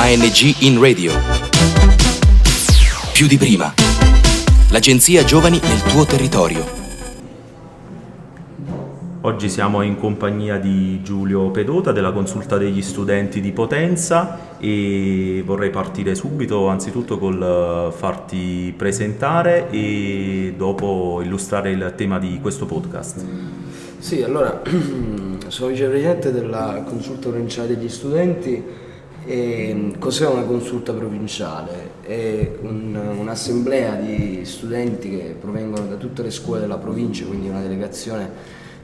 [0.00, 1.10] ANG in radio.
[3.12, 3.74] Più di prima.
[4.70, 6.64] L'agenzia Giovani nel tuo territorio.
[9.22, 15.70] Oggi siamo in compagnia di Giulio Pedota della consulta degli studenti di Potenza e vorrei
[15.70, 23.24] partire subito anzitutto col eh, farti presentare e dopo illustrare il tema di questo podcast.
[23.98, 24.62] Sì, allora
[25.48, 28.86] sono vicepresidente della consulta provinciale degli studenti
[29.28, 31.90] e cos'è una consulta provinciale?
[32.00, 37.60] È un, un'assemblea di studenti che provengono da tutte le scuole della provincia, quindi una
[37.60, 38.30] delegazione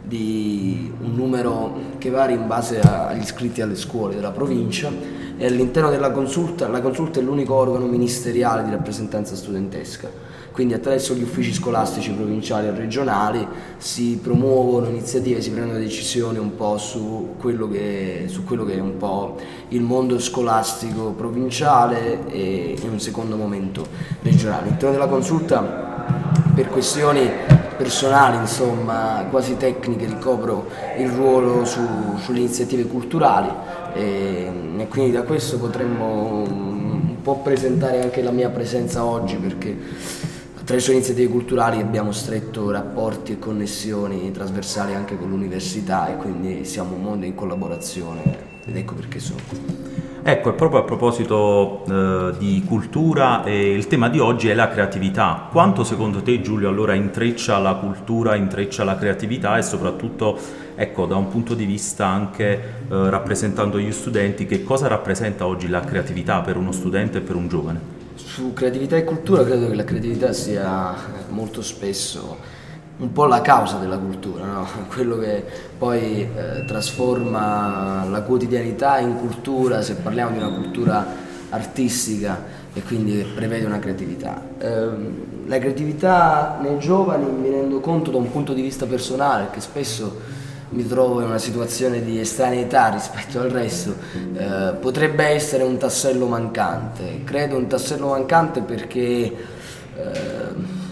[0.05, 4.91] di un numero che varia in base agli iscritti alle scuole della provincia
[5.37, 11.15] e all'interno della consulta, la consulta è l'unico organo ministeriale di rappresentanza studentesca quindi attraverso
[11.15, 13.45] gli uffici scolastici provinciali e regionali
[13.77, 18.81] si promuovono iniziative, si prendono decisioni un po' su quello che, su quello che è
[18.81, 19.37] un po'
[19.71, 23.85] il mondo scolastico provinciale e in un secondo momento
[24.23, 24.67] regionale.
[24.67, 25.94] All'interno della consulta
[26.55, 27.29] per questioni
[27.77, 31.81] personali, insomma, quasi tecniche, ricopro il ruolo su,
[32.19, 33.51] sulle iniziative culturali
[33.93, 40.23] e, e, quindi da questo potremmo un po' presentare anche la mia presenza oggi perché
[40.65, 46.65] Attraverso le iniziative culturali abbiamo stretto rapporti e connessioni trasversali anche con l'università e quindi
[46.65, 48.23] siamo un mondo in collaborazione
[48.65, 49.84] ed ecco perché sono qui.
[50.27, 54.71] Ecco, e proprio a proposito eh, di cultura, eh, il tema di oggi è la
[54.71, 55.49] creatività.
[55.51, 60.39] Quanto secondo te Giulio allora intreccia la cultura, intreccia la creatività e soprattutto,
[60.77, 65.69] ecco, da un punto di vista anche eh, rappresentando gli studenti, che cosa rappresenta oggi
[65.69, 67.81] la creatività per uno studente e per un giovane?
[68.15, 70.95] Su creatività e cultura credo che la creatività sia
[71.29, 72.63] molto spesso
[72.97, 74.67] un po' la causa della cultura, no?
[74.93, 75.45] quello che
[75.77, 81.07] poi eh, trasforma la quotidianità in cultura, se parliamo di una cultura
[81.51, 84.41] artistica e quindi prevede una creatività.
[84.59, 84.89] Eh,
[85.47, 90.43] la creatività nei giovani mi rendo conto da un punto di vista personale, che spesso
[90.71, 93.95] mi trovo in una situazione di estraneità rispetto al resto,
[94.35, 97.23] eh, potrebbe essere un tassello mancante.
[97.23, 99.01] Credo un tassello mancante perché
[99.97, 100.83] eh,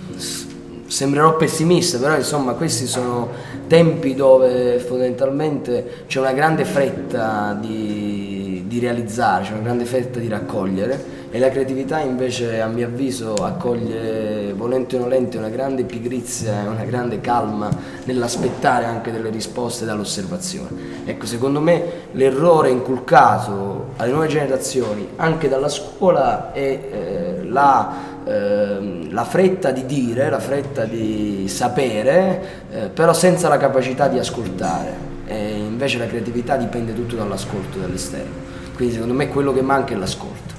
[0.92, 3.30] sembrerò pessimista, però insomma questi sono
[3.66, 10.28] tempi dove fondamentalmente c'è una grande fretta di, di realizzare, c'è una grande fretta di
[10.28, 16.62] raccogliere e la creatività invece a mio avviso accoglie volente o nolente una grande pigrizia
[16.62, 17.70] e una grande calma
[18.04, 20.68] nell'aspettare anche delle risposte dall'osservazione.
[21.06, 27.94] Ecco, secondo me l'errore inculcato alle nuove generazioni anche dalla scuola è eh, la,
[28.26, 34.18] eh, la, fretta di dire, la fretta di sapere, eh, però senza la capacità di
[34.18, 35.10] ascoltare.
[35.24, 38.50] E invece la creatività dipende tutto dall'ascolto dall'esterno.
[38.74, 40.51] Quindi secondo me quello che manca è l'ascolto.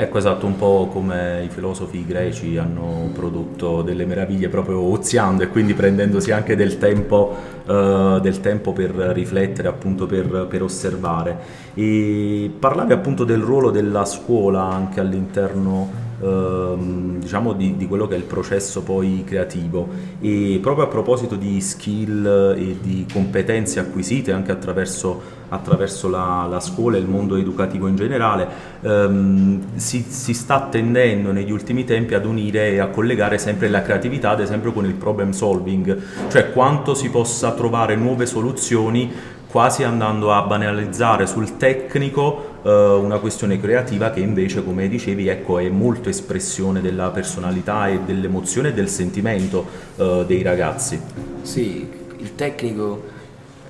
[0.00, 5.48] Ecco esatto, un po' come i filosofi greci hanno prodotto delle meraviglie proprio oziando e
[5.48, 11.38] quindi prendendosi anche del tempo, uh, del tempo per riflettere, appunto per, per, osservare.
[11.74, 18.14] E parlavi appunto del ruolo della scuola anche all'interno Ehm, diciamo di, di, quello che
[18.14, 19.88] è il processo poi creativo.
[20.20, 26.60] E proprio a proposito di skill e di competenze acquisite anche attraverso, attraverso la, la,
[26.60, 28.48] scuola e il mondo educativo in generale
[28.82, 33.82] ehm, si, si, sta tendendo negli ultimi tempi ad unire e a collegare sempre la
[33.82, 39.10] creatività ad esempio con il problem solving cioè quanto si possa trovare nuove soluzioni
[39.50, 45.68] quasi andando a banalizzare sul tecnico una questione creativa che invece, come dicevi, ecco, è
[45.68, 49.66] molto espressione della personalità e dell'emozione e del sentimento
[49.96, 51.00] eh, dei ragazzi.
[51.42, 51.88] Sì,
[52.18, 53.02] il tecnico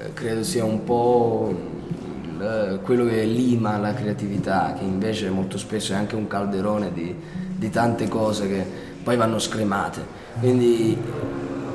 [0.01, 1.55] eh, credo sia un po'
[2.41, 7.15] eh, quello che lima la creatività, che invece molto spesso è anche un calderone di,
[7.57, 8.65] di tante cose che
[9.03, 10.19] poi vanno scremate.
[10.41, 10.97] Quindi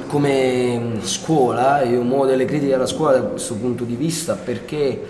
[0.07, 5.03] come scuola, io muovo delle critiche alla scuola da questo punto di vista perché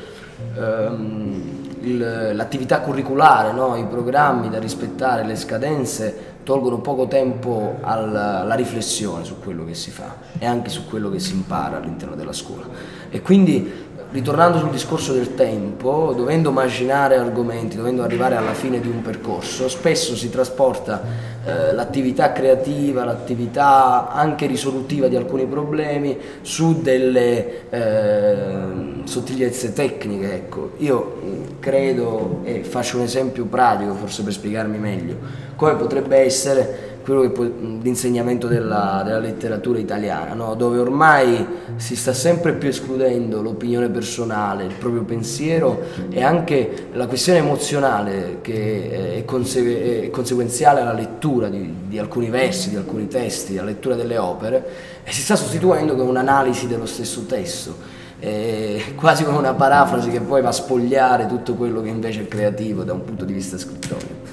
[0.57, 3.75] ehm, l'attività curriculare, no?
[3.75, 9.91] i programmi da rispettare, le scadenze tolgono poco tempo alla, riflessione su quello che si
[9.91, 12.67] fa e anche su quello che si impara all'interno della scuola.
[13.09, 13.84] E quindi
[14.15, 19.67] ritornando sul discorso del tempo, dovendo immaginare argomenti, dovendo arrivare alla fine di un percorso,
[19.67, 21.01] spesso si trasporta
[21.45, 30.33] eh, l'attività creativa, l'attività anche risolutiva di alcuni problemi su delle eh, sottigliezze tecniche.
[30.33, 30.71] Ecco.
[30.77, 35.17] Io mm, credo, e faccio un esempio pratico forse per spiegarmi meglio,
[35.57, 40.55] come potrebbe essere quello che può, l'insegnamento della, della letteratura italiana, no?
[40.55, 47.05] dove ormai si sta sempre più escludendo l'opinione personale, il proprio pensiero e anche la
[47.05, 53.07] questione emozionale che è, conse- è conseguenziale alla lettura di, di, alcuni versi, di alcuni
[53.07, 54.65] testi, alla lettura delle opere,
[55.03, 57.93] e si sta sostituendo con un'analisi dello stesso testo.
[58.17, 62.27] Eh, quasi come una parafrasi che poi va a spogliare tutto quello che invece è
[62.27, 64.24] creativo da un punto di vista scrittorio.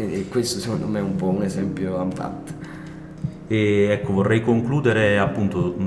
[0.00, 2.54] Quindi questo secondo me è un po' un esempio lampante.
[3.48, 5.82] E ecco, vorrei concludere appunto mh,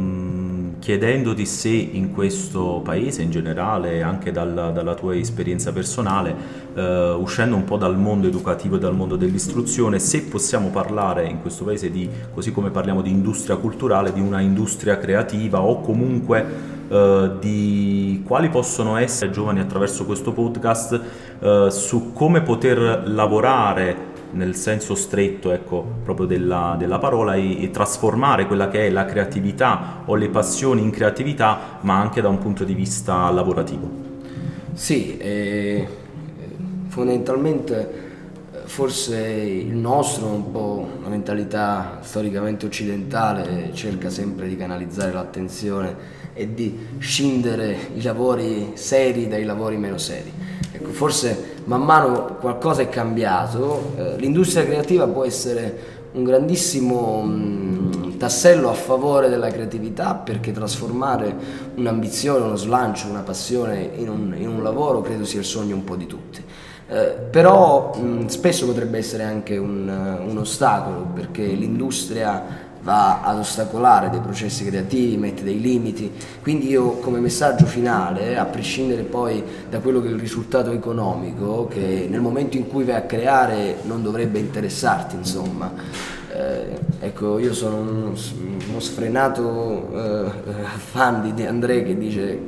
[0.83, 6.35] chiedendoti se in questo paese in generale, anche dalla, dalla tua esperienza personale,
[6.73, 11.39] eh, uscendo un po' dal mondo educativo e dal mondo dell'istruzione, se possiamo parlare in
[11.39, 16.45] questo paese di, così come parliamo di industria culturale, di una industria creativa o comunque
[16.89, 21.01] eh, di quali possono essere giovani attraverso questo podcast
[21.39, 27.71] uh, su come poter lavorare nel senso stretto ecco, proprio della, della parola e, e,
[27.71, 32.37] trasformare quella che è la creatività o le passioni in creatività ma anche da un
[32.37, 33.89] punto di vista lavorativo.
[34.73, 35.87] Sì, eh,
[36.87, 38.01] fondamentalmente
[38.65, 45.95] forse il nostro, un po' una mentalità storicamente occidentale, cerca sempre di canalizzare l'attenzione
[46.33, 50.31] e di scindere i lavori seri dai lavori meno seri.
[50.71, 58.17] Ecco, forse man mano qualcosa è cambiato, eh, l'industria creativa può essere un grandissimo mh,
[58.17, 61.35] tassello a favore della creatività perché trasformare
[61.75, 65.83] un'ambizione, uno slancio, una passione in un, in un lavoro credo sia il sogno un
[65.83, 66.43] po' di tutti.
[66.87, 69.87] Eh, però mh, spesso potrebbe essere anche un,
[70.27, 76.11] un ostacolo perché l'industria va ad ostacolare dei processi creativi, mette dei limiti.
[76.41, 81.67] Quindi io come messaggio finale, a prescindere poi da quello che è il risultato economico,
[81.67, 85.71] che nel momento in cui vai a creare non dovrebbe interessarti, insomma.
[86.35, 88.13] Eh, ecco, io sono uno,
[88.69, 90.31] uno sfrenato eh,
[90.77, 92.39] fan di De André che dice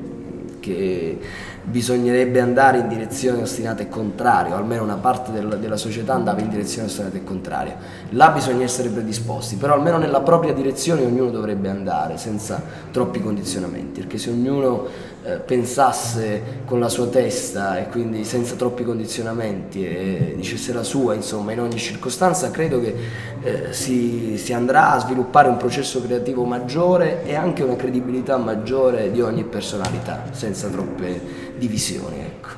[0.59, 1.19] che
[1.65, 6.39] bisognerebbe andare in direzione ostinata e contraria, o almeno una parte del, della società andava
[6.41, 7.75] in direzione ostinata e contraria.
[8.09, 14.01] Là bisogna essere predisposti, però almeno nella propria direzione ognuno dovrebbe andare senza troppi condizionamenti,
[14.01, 14.87] perché se ognuno
[15.25, 21.15] eh, pensasse con la sua testa e quindi senza troppi condizionamenti e dicesse la sua,
[21.15, 22.95] insomma, in ogni circostanza, credo che
[23.41, 29.09] eh, si, si andrà a sviluppare un processo creativo maggiore e anche una credibilità maggiore
[29.11, 32.19] di ogni personalità, senza troppe divisioni.
[32.19, 32.49] Ecco.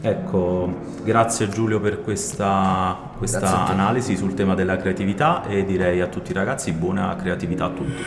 [0.00, 6.30] ecco, grazie Giulio per questa, questa analisi sul tema della creatività e direi a tutti
[6.30, 8.02] i ragazzi buona creatività a tutti.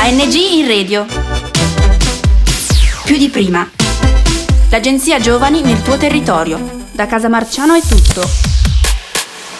[0.00, 1.06] ANG in radio.
[3.04, 3.68] Più di prima.
[4.70, 6.58] L'agenzia Giovani nel tuo territorio.
[6.92, 8.57] Da Casa Marciano è tutto.